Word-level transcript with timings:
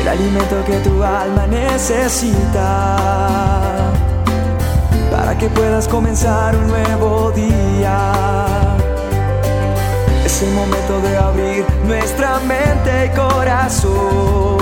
el 0.00 0.08
alimento 0.08 0.64
que 0.64 0.78
tu 0.78 1.02
alma 1.02 1.46
necesita 1.46 2.96
para 5.10 5.36
que 5.36 5.48
puedas 5.48 5.86
comenzar 5.88 6.56
un 6.56 6.68
nuevo 6.68 7.30
día. 7.32 8.12
Es 10.24 10.42
el 10.42 10.52
momento 10.52 11.00
de 11.02 11.16
abrir 11.16 11.66
nuestra 11.84 12.38
mente 12.40 13.06
y 13.06 13.10
corazón 13.16 14.58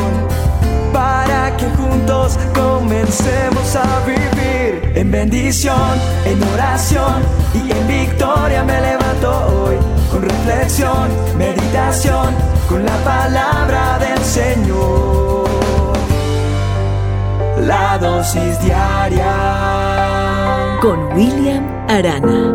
para 0.93 1.57
que 1.57 1.66
juntos 1.77 2.39
comencemos 2.55 3.77
a 3.77 4.00
vivir 4.07 4.93
en 4.96 5.11
bendición, 5.11 6.00
en 6.25 6.43
oración 6.55 7.23
y 7.55 7.70
en 7.70 7.86
victoria 7.86 8.64
me 8.64 8.80
levanto 8.80 9.30
hoy 9.46 9.77
con 10.11 10.23
reflexión, 10.23 11.09
meditación, 11.36 12.34
con 12.68 12.84
la 12.84 12.96
palabra 13.05 13.98
del 13.98 14.25
Señor. 14.25 15.17
La 17.67 17.98
dosis 17.98 18.61
diaria 18.62 19.33
con 20.80 21.01
William 21.15 21.67
Arana. 21.89 22.55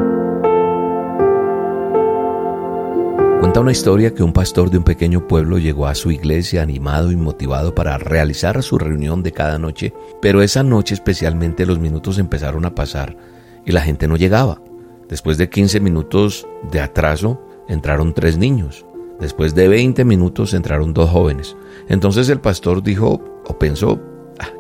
Cuenta 3.42 3.60
una 3.60 3.74
historia 3.74 4.14
que 4.14 4.24
un 4.24 4.32
pastor 4.32 4.70
de 4.70 4.78
un 4.78 4.86
pequeño 4.86 5.28
pueblo 5.28 5.58
llegó 5.58 5.88
a 5.88 5.96
su 5.96 6.10
iglesia 6.12 6.62
animado 6.62 7.12
y 7.12 7.18
motivado 7.18 7.76
para 7.76 7.98
realizar 7.98 8.64
su 8.64 8.78
reunión 8.78 9.24
de 9.24 9.34
cada 9.34 9.58
noche, 9.60 9.94
pero 10.22 10.42
esa 10.42 10.64
noche 10.64 10.94
especialmente 10.94 11.66
los 11.66 11.80
minutos 11.80 12.18
empezaron 12.18 12.64
a 12.64 12.74
pasar 12.74 13.18
y 13.66 13.74
la 13.74 13.82
gente 13.82 14.08
no 14.08 14.16
llegaba. 14.16 14.62
Después 15.10 15.38
de 15.38 15.50
15 15.50 15.82
minutos 15.82 16.48
de 16.72 16.80
atraso, 16.80 17.42
entraron 17.68 18.14
tres 18.14 18.38
niños. 18.38 18.86
Después 19.20 19.54
de 19.54 19.68
20 19.68 20.06
minutos 20.06 20.54
entraron 20.54 20.94
dos 20.94 21.10
jóvenes. 21.10 21.58
Entonces 21.90 22.30
el 22.30 22.40
pastor 22.40 22.82
dijo 22.82 23.22
o 23.46 23.60
pensó, 23.60 24.00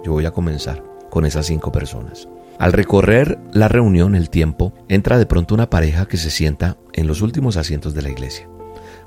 yo 0.03 0.11
voy 0.11 0.25
a 0.25 0.31
comenzar 0.31 0.83
con 1.09 1.25
esas 1.25 1.45
cinco 1.45 1.71
personas. 1.71 2.27
Al 2.59 2.73
recorrer 2.73 3.39
la 3.51 3.67
reunión, 3.67 4.15
el 4.15 4.29
tiempo, 4.29 4.73
entra 4.87 5.17
de 5.17 5.25
pronto 5.25 5.55
una 5.55 5.69
pareja 5.69 6.07
que 6.07 6.17
se 6.17 6.29
sienta 6.29 6.77
en 6.93 7.07
los 7.07 7.21
últimos 7.21 7.57
asientos 7.57 7.93
de 7.93 8.01
la 8.03 8.09
iglesia. 8.09 8.47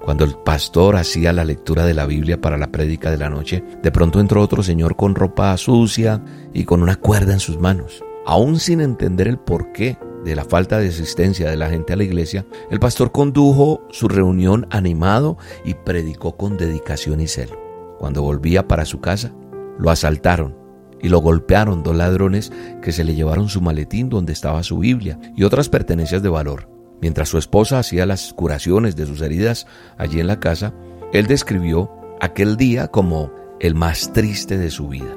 Cuando 0.05 0.25
el 0.25 0.37
pastor 0.37 0.97
hacía 0.97 1.33
la 1.33 1.45
lectura 1.45 1.85
de 1.85 1.95
la 1.95 2.07
Biblia 2.07 2.41
para 2.41 2.59
la 2.59 2.71
prédica 2.71 3.11
de 3.11 3.19
la 3.19 3.31
noche, 3.31 3.65
de 3.83 3.91
pronto 3.91 4.21
entró 4.21 4.43
otro 4.43 4.63
señor 4.63 4.97
con 4.97 5.15
ropa 5.15 5.57
sucia 5.57 6.23
y 6.53 6.65
con 6.65 6.83
una 6.83 6.97
cuerda 6.97 7.33
en 7.33 7.41
sus 7.41 7.59
manos. 7.59 8.05
Aún 8.25 8.59
sin 8.59 8.81
entender 8.81 9.27
el 9.29 9.39
porqué 9.39 9.99
de 10.25 10.37
la 10.37 10.45
falta 10.45 10.79
de 10.79 10.89
asistencia 10.89 11.49
de 11.49 11.57
la 11.57 11.71
gente 11.71 11.93
a 11.93 11.97
la 11.97 12.05
iglesia, 12.05 12.47
el 12.71 12.81
pastor 12.81 13.13
condujo 13.13 13.87
su 13.91 14.09
reunión 14.09 14.67
animado 14.71 15.39
y 15.65 15.75
predicó 15.75 16.37
con 16.37 16.57
dedicación 16.57 17.21
y 17.21 17.29
celo. 17.29 17.59
Cuando 17.99 18.23
volvía 18.23 18.69
para 18.69 18.85
su 18.85 19.01
casa, 19.01 19.33
lo 19.79 19.91
asaltaron 19.91 20.67
y 21.01 21.09
lo 21.09 21.21
golpearon 21.21 21.83
dos 21.83 21.97
ladrones 21.97 22.53
que 22.83 22.93
se 22.93 23.05
le 23.05 23.15
llevaron 23.15 23.49
su 23.49 23.61
maletín 23.61 24.09
donde 24.09 24.33
estaba 24.33 24.63
su 24.63 24.79
Biblia 24.79 25.19
y 25.37 25.45
otras 25.45 25.69
pertenencias 25.69 26.23
de 26.23 26.29
valor. 26.29 26.69
Mientras 27.01 27.29
su 27.29 27.39
esposa 27.39 27.79
hacía 27.79 28.07
las 28.07 28.33
curaciones 28.33 28.97
de 28.97 29.07
sus 29.07 29.21
heridas 29.21 29.67
allí 29.99 30.21
en 30.21 30.27
la 30.27 30.41
casa, 30.41 30.75
él 31.13 31.27
describió 31.27 31.91
aquel 32.21 32.57
día 32.57 32.89
como 32.89 33.31
el 33.61 33.75
más 33.75 34.13
triste 34.13 34.57
de 34.57 34.71
su 34.71 34.89
vida. 34.89 35.17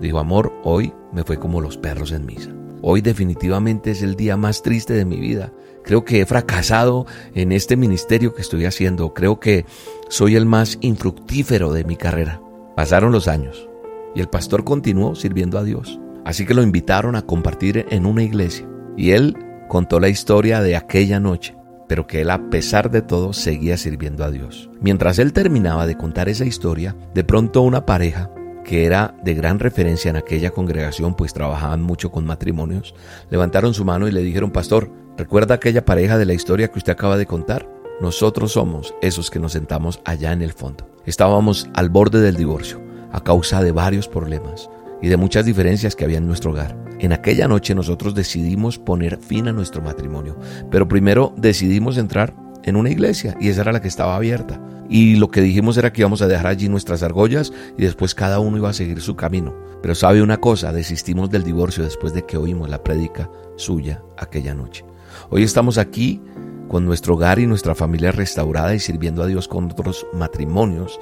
Dijo, 0.00 0.18
amor, 0.18 0.52
hoy 0.64 0.92
me 1.12 1.24
fue 1.24 1.38
como 1.38 1.60
los 1.60 1.76
perros 1.76 2.12
en 2.12 2.26
misa. 2.26 2.50
Hoy 2.82 3.00
definitivamente 3.00 3.90
es 3.92 4.02
el 4.02 4.16
día 4.16 4.36
más 4.36 4.62
triste 4.62 4.94
de 4.94 5.04
mi 5.04 5.20
vida. 5.20 5.52
Creo 5.84 6.04
que 6.04 6.20
he 6.20 6.26
fracasado 6.26 7.06
en 7.34 7.52
este 7.52 7.76
ministerio 7.76 8.34
que 8.34 8.42
estoy 8.42 8.64
haciendo. 8.64 9.14
Creo 9.14 9.38
que 9.38 9.66
soy 10.08 10.36
el 10.36 10.46
más 10.46 10.78
infructífero 10.80 11.72
de 11.72 11.84
mi 11.84 11.96
carrera. 11.96 12.40
Pasaron 12.74 13.12
los 13.12 13.28
años 13.28 13.69
y 14.14 14.20
el 14.20 14.28
pastor 14.28 14.64
continuó 14.64 15.14
sirviendo 15.14 15.58
a 15.58 15.64
Dios. 15.64 16.00
Así 16.24 16.46
que 16.46 16.54
lo 16.54 16.62
invitaron 16.62 17.16
a 17.16 17.22
compartir 17.22 17.86
en 17.90 18.06
una 18.06 18.22
iglesia. 18.22 18.68
Y 18.96 19.12
él 19.12 19.36
contó 19.68 20.00
la 20.00 20.08
historia 20.08 20.60
de 20.60 20.76
aquella 20.76 21.20
noche, 21.20 21.56
pero 21.88 22.06
que 22.06 22.20
él 22.20 22.30
a 22.30 22.50
pesar 22.50 22.90
de 22.90 23.02
todo 23.02 23.32
seguía 23.32 23.76
sirviendo 23.76 24.24
a 24.24 24.30
Dios. 24.30 24.70
Mientras 24.80 25.18
él 25.18 25.32
terminaba 25.32 25.86
de 25.86 25.96
contar 25.96 26.28
esa 26.28 26.44
historia, 26.44 26.96
de 27.14 27.24
pronto 27.24 27.62
una 27.62 27.86
pareja 27.86 28.30
que 28.64 28.84
era 28.84 29.16
de 29.24 29.34
gran 29.34 29.58
referencia 29.58 30.10
en 30.10 30.16
aquella 30.16 30.50
congregación, 30.50 31.14
pues 31.14 31.32
trabajaban 31.32 31.82
mucho 31.82 32.10
con 32.10 32.26
matrimonios, 32.26 32.94
levantaron 33.30 33.74
su 33.74 33.84
mano 33.84 34.06
y 34.06 34.12
le 34.12 34.22
dijeron, 34.22 34.50
Pastor, 34.50 34.90
¿recuerda 35.16 35.54
aquella 35.54 35.84
pareja 35.84 36.18
de 36.18 36.26
la 36.26 36.34
historia 36.34 36.68
que 36.68 36.78
usted 36.78 36.92
acaba 36.92 37.16
de 37.16 37.26
contar? 37.26 37.68
Nosotros 38.00 38.52
somos 38.52 38.94
esos 39.02 39.30
que 39.30 39.40
nos 39.40 39.52
sentamos 39.52 40.00
allá 40.04 40.32
en 40.32 40.42
el 40.42 40.52
fondo. 40.52 40.88
Estábamos 41.04 41.68
al 41.74 41.88
borde 41.90 42.20
del 42.20 42.36
divorcio, 42.36 42.79
a 43.12 43.22
causa 43.22 43.62
de 43.62 43.72
varios 43.72 44.08
problemas 44.08 44.68
y 45.02 45.08
de 45.08 45.16
muchas 45.16 45.44
diferencias 45.44 45.96
que 45.96 46.04
había 46.04 46.18
en 46.18 46.26
nuestro 46.26 46.50
hogar. 46.50 46.76
En 46.98 47.12
aquella 47.12 47.48
noche 47.48 47.74
nosotros 47.74 48.14
decidimos 48.14 48.78
poner 48.78 49.18
fin 49.18 49.48
a 49.48 49.52
nuestro 49.52 49.82
matrimonio, 49.82 50.36
pero 50.70 50.86
primero 50.86 51.32
decidimos 51.36 51.96
entrar 51.96 52.34
en 52.64 52.76
una 52.76 52.90
iglesia 52.90 53.36
y 53.40 53.48
esa 53.48 53.62
era 53.62 53.72
la 53.72 53.80
que 53.80 53.88
estaba 53.88 54.16
abierta. 54.16 54.60
Y 54.88 55.16
lo 55.16 55.30
que 55.30 55.40
dijimos 55.40 55.76
era 55.76 55.92
que 55.92 56.02
íbamos 56.02 56.20
a 56.20 56.26
dejar 56.26 56.48
allí 56.48 56.68
nuestras 56.68 57.02
argollas 57.02 57.52
y 57.78 57.82
después 57.82 58.14
cada 58.14 58.40
uno 58.40 58.56
iba 58.56 58.70
a 58.70 58.74
seguir 58.74 59.00
su 59.00 59.14
camino. 59.14 59.54
Pero 59.82 59.94
sabe 59.94 60.20
una 60.20 60.38
cosa, 60.38 60.72
desistimos 60.72 61.30
del 61.30 61.44
divorcio 61.44 61.84
después 61.84 62.12
de 62.12 62.26
que 62.26 62.36
oímos 62.36 62.68
la 62.68 62.82
prédica 62.82 63.30
suya 63.56 64.02
aquella 64.18 64.52
noche. 64.52 64.84
Hoy 65.30 65.44
estamos 65.44 65.78
aquí 65.78 66.20
con 66.68 66.84
nuestro 66.84 67.14
hogar 67.14 67.38
y 67.38 67.46
nuestra 67.46 67.74
familia 67.74 68.12
restaurada 68.12 68.74
y 68.74 68.80
sirviendo 68.80 69.22
a 69.22 69.26
Dios 69.26 69.48
con 69.48 69.64
otros 69.66 70.06
matrimonios 70.12 70.98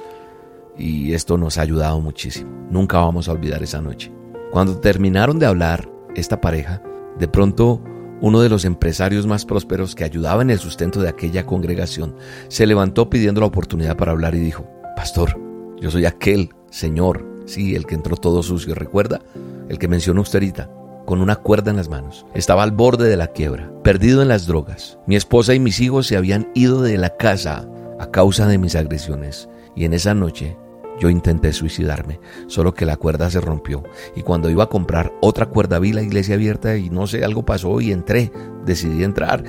y 0.79 1.13
esto 1.13 1.37
nos 1.37 1.57
ha 1.57 1.61
ayudado 1.61 1.99
muchísimo. 1.99 2.49
Nunca 2.71 2.99
vamos 2.99 3.27
a 3.27 3.33
olvidar 3.33 3.61
esa 3.61 3.81
noche. 3.81 4.11
Cuando 4.51 4.79
terminaron 4.79 5.37
de 5.37 5.45
hablar 5.45 5.91
esta 6.15 6.41
pareja, 6.41 6.81
de 7.19 7.27
pronto 7.27 7.83
uno 8.21 8.41
de 8.41 8.49
los 8.49 8.65
empresarios 8.65 9.27
más 9.27 9.45
prósperos 9.45 9.95
que 9.95 10.03
ayudaba 10.03 10.41
en 10.41 10.49
el 10.49 10.59
sustento 10.59 11.01
de 11.01 11.09
aquella 11.09 11.45
congregación 11.45 12.15
se 12.47 12.65
levantó 12.65 13.09
pidiendo 13.09 13.41
la 13.41 13.47
oportunidad 13.47 13.97
para 13.97 14.11
hablar 14.11 14.35
y 14.35 14.39
dijo, 14.39 14.67
Pastor, 14.95 15.39
yo 15.79 15.91
soy 15.91 16.05
aquel 16.05 16.49
señor, 16.69 17.25
sí, 17.45 17.75
el 17.75 17.85
que 17.85 17.95
entró 17.95 18.17
todo 18.17 18.43
sucio, 18.43 18.75
¿recuerda? 18.75 19.21
El 19.69 19.77
que 19.77 19.87
mencionó 19.87 20.21
usted 20.21 20.39
ahorita, 20.39 20.69
con 21.05 21.21
una 21.21 21.37
cuerda 21.37 21.71
en 21.71 21.77
las 21.77 21.89
manos. 21.89 22.25
Estaba 22.33 22.63
al 22.63 22.71
borde 22.71 23.07
de 23.07 23.17
la 23.17 23.27
quiebra, 23.27 23.71
perdido 23.83 24.21
en 24.21 24.27
las 24.27 24.47
drogas. 24.47 24.99
Mi 25.07 25.15
esposa 25.15 25.53
y 25.53 25.59
mis 25.59 25.79
hijos 25.79 26.07
se 26.07 26.17
habían 26.17 26.51
ido 26.53 26.81
de 26.81 26.97
la 26.97 27.15
casa 27.15 27.69
a 27.99 28.11
causa 28.11 28.47
de 28.47 28.57
mis 28.57 28.75
agresiones. 28.75 29.47
Y 29.75 29.85
en 29.85 29.93
esa 29.93 30.13
noche 30.13 30.57
yo 30.99 31.09
intenté 31.09 31.53
suicidarme, 31.53 32.19
solo 32.47 32.73
que 32.73 32.85
la 32.85 32.97
cuerda 32.97 33.29
se 33.29 33.41
rompió 33.41 33.83
y 34.15 34.21
cuando 34.21 34.49
iba 34.49 34.65
a 34.65 34.69
comprar 34.69 35.13
otra 35.21 35.47
cuerda 35.47 35.79
vi 35.79 35.93
la 35.93 36.01
iglesia 36.01 36.35
abierta 36.35 36.77
y 36.77 36.89
no 36.89 37.07
sé, 37.07 37.23
algo 37.23 37.45
pasó 37.45 37.81
y 37.81 37.91
entré, 37.91 38.31
decidí 38.65 39.03
entrar. 39.03 39.43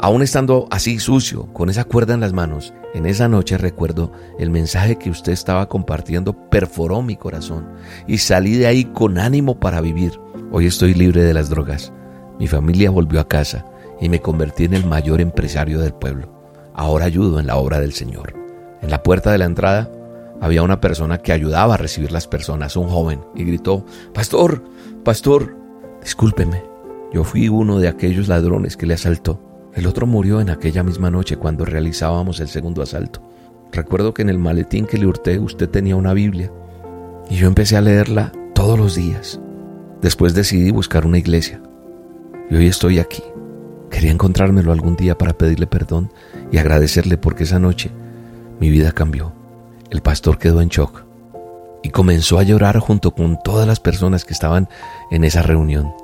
Aún 0.00 0.22
estando 0.22 0.68
así 0.70 1.00
sucio, 1.00 1.52
con 1.52 1.70
esa 1.70 1.82
cuerda 1.84 2.14
en 2.14 2.20
las 2.20 2.32
manos, 2.32 2.72
en 2.94 3.04
esa 3.04 3.28
noche 3.28 3.58
recuerdo 3.58 4.12
el 4.38 4.50
mensaje 4.50 4.96
que 4.96 5.10
usted 5.10 5.32
estaba 5.32 5.68
compartiendo 5.68 6.34
perforó 6.48 7.02
mi 7.02 7.16
corazón 7.16 7.68
y 8.06 8.18
salí 8.18 8.56
de 8.56 8.68
ahí 8.68 8.84
con 8.84 9.18
ánimo 9.18 9.58
para 9.58 9.80
vivir. 9.80 10.20
Hoy 10.52 10.66
estoy 10.66 10.94
libre 10.94 11.24
de 11.24 11.34
las 11.34 11.50
drogas. 11.50 11.92
Mi 12.38 12.46
familia 12.46 12.90
volvió 12.90 13.20
a 13.20 13.26
casa 13.26 13.66
y 14.00 14.08
me 14.08 14.20
convertí 14.20 14.64
en 14.64 14.74
el 14.74 14.86
mayor 14.86 15.20
empresario 15.20 15.80
del 15.80 15.92
pueblo. 15.92 16.32
Ahora 16.74 17.06
ayudo 17.06 17.40
en 17.40 17.48
la 17.48 17.56
obra 17.56 17.80
del 17.80 17.92
Señor. 17.92 18.34
En 18.80 18.90
la 18.90 19.02
puerta 19.02 19.32
de 19.32 19.38
la 19.38 19.46
entrada 19.46 19.90
había 20.40 20.62
una 20.62 20.80
persona 20.80 21.18
que 21.18 21.32
ayudaba 21.32 21.74
a 21.74 21.78
recibir 21.78 22.12
las 22.12 22.26
personas, 22.26 22.76
un 22.76 22.88
joven, 22.88 23.20
y 23.34 23.44
gritó, 23.44 23.84
Pastor, 24.14 24.62
pastor, 25.04 25.56
discúlpeme, 26.02 26.62
yo 27.12 27.24
fui 27.24 27.48
uno 27.48 27.78
de 27.78 27.88
aquellos 27.88 28.28
ladrones 28.28 28.76
que 28.76 28.86
le 28.86 28.94
asaltó. 28.94 29.40
El 29.74 29.86
otro 29.86 30.06
murió 30.06 30.40
en 30.40 30.50
aquella 30.50 30.82
misma 30.82 31.10
noche 31.10 31.36
cuando 31.36 31.64
realizábamos 31.64 32.40
el 32.40 32.48
segundo 32.48 32.82
asalto. 32.82 33.22
Recuerdo 33.72 34.14
que 34.14 34.22
en 34.22 34.30
el 34.30 34.38
maletín 34.38 34.86
que 34.86 34.98
le 34.98 35.06
hurté 35.06 35.38
usted 35.38 35.68
tenía 35.68 35.96
una 35.96 36.14
Biblia 36.14 36.50
y 37.30 37.36
yo 37.36 37.46
empecé 37.46 37.76
a 37.76 37.80
leerla 37.80 38.32
todos 38.54 38.78
los 38.78 38.94
días. 38.94 39.40
Después 40.00 40.34
decidí 40.34 40.70
buscar 40.70 41.06
una 41.06 41.18
iglesia 41.18 41.60
y 42.50 42.56
hoy 42.56 42.66
estoy 42.66 42.98
aquí. 42.98 43.22
Quería 43.90 44.10
encontrármelo 44.10 44.72
algún 44.72 44.96
día 44.96 45.16
para 45.16 45.36
pedirle 45.36 45.66
perdón 45.66 46.12
y 46.50 46.58
agradecerle 46.58 47.16
porque 47.16 47.44
esa 47.44 47.58
noche 47.58 47.90
mi 48.60 48.70
vida 48.70 48.92
cambió. 48.92 49.37
El 49.90 50.02
pastor 50.02 50.38
quedó 50.38 50.60
en 50.60 50.68
shock 50.68 51.04
y 51.82 51.90
comenzó 51.90 52.38
a 52.38 52.42
llorar 52.42 52.78
junto 52.78 53.12
con 53.12 53.38
todas 53.42 53.66
las 53.66 53.80
personas 53.80 54.24
que 54.24 54.34
estaban 54.34 54.68
en 55.10 55.24
esa 55.24 55.42
reunión. 55.42 55.94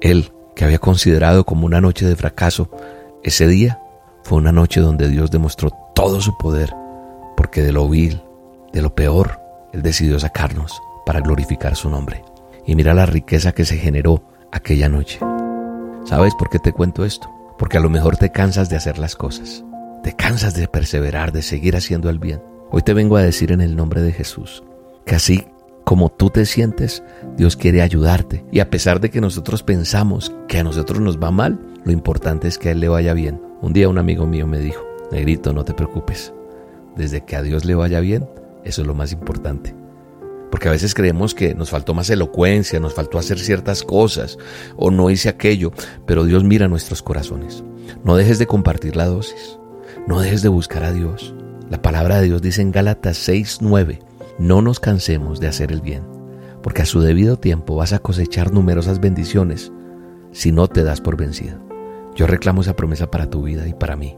Él, 0.00 0.32
que 0.54 0.64
había 0.64 0.78
considerado 0.78 1.44
como 1.44 1.66
una 1.66 1.80
noche 1.80 2.06
de 2.06 2.14
fracaso, 2.14 2.70
ese 3.24 3.48
día 3.48 3.80
fue 4.22 4.38
una 4.38 4.52
noche 4.52 4.80
donde 4.80 5.08
Dios 5.08 5.30
demostró 5.30 5.70
todo 5.94 6.20
su 6.20 6.36
poder, 6.38 6.72
porque 7.36 7.62
de 7.62 7.72
lo 7.72 7.88
vil, 7.88 8.22
de 8.72 8.82
lo 8.82 8.94
peor, 8.94 9.40
Él 9.72 9.82
decidió 9.82 10.20
sacarnos 10.20 10.80
para 11.04 11.20
glorificar 11.20 11.74
su 11.74 11.90
nombre. 11.90 12.22
Y 12.64 12.76
mira 12.76 12.94
la 12.94 13.06
riqueza 13.06 13.52
que 13.52 13.64
se 13.64 13.76
generó 13.76 14.22
aquella 14.52 14.88
noche. 14.88 15.18
¿Sabes 16.04 16.34
por 16.36 16.48
qué 16.48 16.60
te 16.60 16.72
cuento 16.72 17.04
esto? 17.04 17.28
Porque 17.58 17.78
a 17.78 17.80
lo 17.80 17.90
mejor 17.90 18.16
te 18.16 18.30
cansas 18.30 18.68
de 18.68 18.76
hacer 18.76 18.98
las 18.98 19.16
cosas, 19.16 19.64
te 20.04 20.14
cansas 20.14 20.54
de 20.54 20.68
perseverar, 20.68 21.32
de 21.32 21.42
seguir 21.42 21.74
haciendo 21.76 22.08
el 22.10 22.18
bien 22.20 22.40
Hoy 22.70 22.82
te 22.82 22.94
vengo 22.94 23.16
a 23.16 23.22
decir 23.22 23.52
en 23.52 23.60
el 23.60 23.76
nombre 23.76 24.02
de 24.02 24.12
Jesús 24.12 24.64
que 25.04 25.14
así 25.14 25.46
como 25.84 26.10
tú 26.10 26.30
te 26.30 26.44
sientes, 26.46 27.04
Dios 27.36 27.54
quiere 27.56 27.80
ayudarte. 27.80 28.44
Y 28.50 28.58
a 28.58 28.70
pesar 28.70 29.00
de 29.00 29.08
que 29.08 29.20
nosotros 29.20 29.62
pensamos 29.62 30.34
que 30.48 30.58
a 30.58 30.64
nosotros 30.64 31.00
nos 31.00 31.16
va 31.16 31.30
mal, 31.30 31.60
lo 31.84 31.92
importante 31.92 32.48
es 32.48 32.58
que 32.58 32.68
a 32.68 32.72
Él 32.72 32.80
le 32.80 32.88
vaya 32.88 33.14
bien. 33.14 33.40
Un 33.62 33.72
día 33.72 33.88
un 33.88 33.98
amigo 33.98 34.26
mío 34.26 34.48
me 34.48 34.58
dijo, 34.58 34.84
negrito, 35.12 35.52
no 35.52 35.64
te 35.64 35.74
preocupes. 35.74 36.32
Desde 36.96 37.24
que 37.24 37.36
a 37.36 37.42
Dios 37.42 37.64
le 37.64 37.76
vaya 37.76 38.00
bien, 38.00 38.28
eso 38.64 38.80
es 38.80 38.88
lo 38.88 38.94
más 38.94 39.12
importante. 39.12 39.76
Porque 40.50 40.66
a 40.66 40.72
veces 40.72 40.92
creemos 40.92 41.36
que 41.36 41.54
nos 41.54 41.70
faltó 41.70 41.94
más 41.94 42.10
elocuencia, 42.10 42.80
nos 42.80 42.94
faltó 42.94 43.18
hacer 43.18 43.38
ciertas 43.38 43.84
cosas 43.84 44.38
o 44.76 44.90
no 44.90 45.08
hice 45.08 45.28
aquello, 45.28 45.70
pero 46.04 46.24
Dios 46.24 46.42
mira 46.42 46.66
nuestros 46.66 47.00
corazones. 47.00 47.62
No 48.02 48.16
dejes 48.16 48.40
de 48.40 48.46
compartir 48.46 48.96
la 48.96 49.06
dosis, 49.06 49.60
no 50.08 50.20
dejes 50.20 50.42
de 50.42 50.48
buscar 50.48 50.82
a 50.82 50.90
Dios. 50.90 51.32
La 51.68 51.82
palabra 51.82 52.20
de 52.20 52.26
Dios 52.26 52.42
dice 52.42 52.62
en 52.62 52.70
Gálatas 52.70 53.28
6:9, 53.28 53.98
no 54.38 54.62
nos 54.62 54.78
cansemos 54.78 55.40
de 55.40 55.48
hacer 55.48 55.72
el 55.72 55.80
bien, 55.80 56.04
porque 56.62 56.82
a 56.82 56.86
su 56.86 57.00
debido 57.00 57.38
tiempo 57.38 57.74
vas 57.74 57.92
a 57.92 57.98
cosechar 57.98 58.52
numerosas 58.52 59.00
bendiciones 59.00 59.72
si 60.30 60.52
no 60.52 60.68
te 60.68 60.84
das 60.84 61.00
por 61.00 61.16
vencido. 61.16 61.58
Yo 62.14 62.28
reclamo 62.28 62.60
esa 62.60 62.76
promesa 62.76 63.10
para 63.10 63.30
tu 63.30 63.42
vida 63.42 63.66
y 63.66 63.74
para 63.74 63.96
mí. 63.96 64.16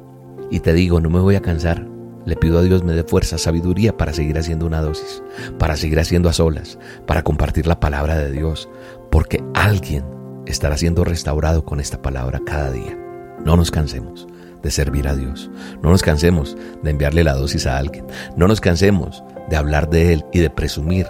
Y 0.50 0.60
te 0.60 0.74
digo, 0.74 1.00
no 1.00 1.08
me 1.08 1.20
voy 1.20 1.36
a 1.36 1.40
cansar, 1.40 1.88
le 2.26 2.36
pido 2.36 2.58
a 2.58 2.62
Dios 2.62 2.84
me 2.84 2.92
dé 2.92 3.02
fuerza, 3.02 3.38
sabiduría 3.38 3.96
para 3.96 4.12
seguir 4.12 4.38
haciendo 4.38 4.66
una 4.66 4.82
dosis, 4.82 5.22
para 5.58 5.76
seguir 5.76 6.00
haciendo 6.00 6.28
a 6.28 6.34
solas, 6.34 6.78
para 7.06 7.22
compartir 7.22 7.66
la 7.66 7.80
palabra 7.80 8.18
de 8.18 8.30
Dios, 8.30 8.68
porque 9.10 9.42
alguien 9.54 10.04
estará 10.44 10.76
siendo 10.76 11.02
restaurado 11.02 11.64
con 11.64 11.80
esta 11.80 12.02
palabra 12.02 12.42
cada 12.44 12.70
día. 12.70 12.98
No 13.42 13.56
nos 13.56 13.70
cansemos 13.70 14.26
de 14.62 14.70
servir 14.70 15.08
a 15.08 15.14
Dios. 15.14 15.50
No 15.82 15.90
nos 15.90 16.02
cansemos 16.02 16.56
de 16.82 16.90
enviarle 16.90 17.24
la 17.24 17.34
dosis 17.34 17.66
a 17.66 17.78
alguien. 17.78 18.06
No 18.36 18.48
nos 18.48 18.60
cansemos 18.60 19.22
de 19.48 19.56
hablar 19.56 19.88
de 19.88 20.12
Él 20.12 20.24
y 20.32 20.40
de 20.40 20.50
presumir 20.50 21.06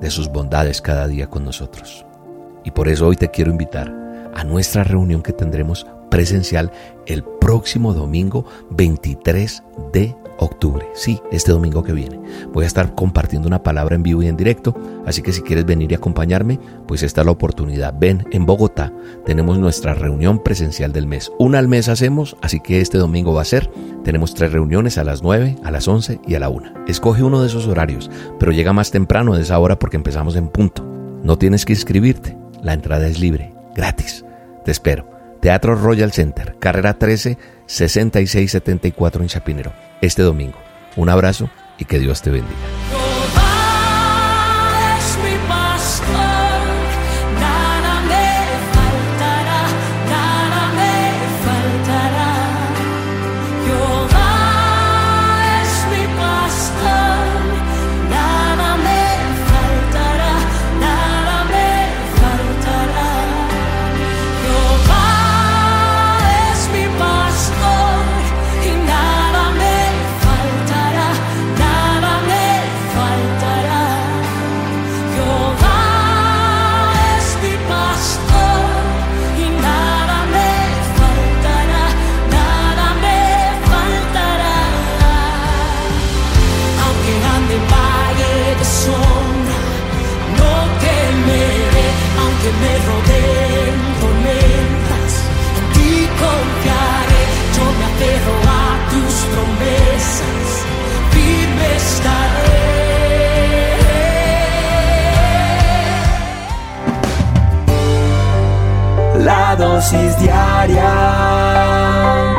de 0.00 0.10
sus 0.10 0.28
bondades 0.28 0.80
cada 0.80 1.06
día 1.06 1.28
con 1.28 1.44
nosotros. 1.44 2.04
Y 2.64 2.70
por 2.70 2.88
eso 2.88 3.06
hoy 3.06 3.16
te 3.16 3.30
quiero 3.30 3.50
invitar 3.50 3.92
a 4.34 4.44
nuestra 4.44 4.84
reunión 4.84 5.22
que 5.22 5.32
tendremos 5.32 5.86
presencial 6.10 6.70
el 7.06 7.24
próximo 7.46 7.94
domingo 7.94 8.44
23 8.70 9.62
de 9.92 10.16
octubre. 10.38 10.84
Sí, 10.94 11.20
este 11.30 11.52
domingo 11.52 11.84
que 11.84 11.92
viene. 11.92 12.20
Voy 12.52 12.64
a 12.64 12.66
estar 12.66 12.96
compartiendo 12.96 13.46
una 13.46 13.62
palabra 13.62 13.94
en 13.94 14.02
vivo 14.02 14.20
y 14.20 14.26
en 14.26 14.36
directo, 14.36 14.74
así 15.06 15.22
que 15.22 15.32
si 15.32 15.42
quieres 15.42 15.64
venir 15.64 15.92
y 15.92 15.94
acompañarme, 15.94 16.58
pues 16.88 17.04
esta 17.04 17.20
es 17.20 17.24
la 17.24 17.30
oportunidad. 17.30 17.94
Ven, 17.96 18.26
en 18.32 18.46
Bogotá 18.46 18.92
tenemos 19.24 19.60
nuestra 19.60 19.94
reunión 19.94 20.42
presencial 20.42 20.92
del 20.92 21.06
mes. 21.06 21.30
Una 21.38 21.60
al 21.60 21.68
mes 21.68 21.88
hacemos, 21.88 22.36
así 22.42 22.58
que 22.58 22.80
este 22.80 22.98
domingo 22.98 23.32
va 23.32 23.42
a 23.42 23.44
ser. 23.44 23.70
Tenemos 24.02 24.34
tres 24.34 24.50
reuniones 24.50 24.98
a 24.98 25.04
las 25.04 25.22
9, 25.22 25.58
a 25.62 25.70
las 25.70 25.86
11 25.86 26.22
y 26.26 26.34
a 26.34 26.40
la 26.40 26.48
1. 26.48 26.86
Escoge 26.88 27.22
uno 27.22 27.42
de 27.42 27.46
esos 27.46 27.68
horarios, 27.68 28.10
pero 28.40 28.50
llega 28.50 28.72
más 28.72 28.90
temprano 28.90 29.36
de 29.36 29.42
esa 29.42 29.56
hora 29.60 29.78
porque 29.78 29.96
empezamos 29.96 30.34
en 30.34 30.48
punto. 30.48 30.84
No 31.22 31.38
tienes 31.38 31.64
que 31.64 31.74
inscribirte, 31.74 32.36
la 32.60 32.72
entrada 32.72 33.06
es 33.06 33.20
libre, 33.20 33.54
gratis. 33.76 34.24
Te 34.64 34.72
espero. 34.72 35.15
Teatro 35.40 35.74
Royal 35.74 36.12
Center, 36.12 36.56
carrera 36.58 36.98
13, 36.98 37.38
6674 37.66 39.22
en 39.22 39.28
Chapinero 39.28 39.72
este 40.00 40.22
domingo. 40.22 40.58
Un 40.96 41.08
abrazo 41.08 41.50
y 41.78 41.84
que 41.84 41.98
Dios 41.98 42.22
te 42.22 42.30
bendiga. 42.30 42.95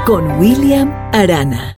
Con 0.06 0.38
William 0.40 0.92
Arana. 1.14 1.74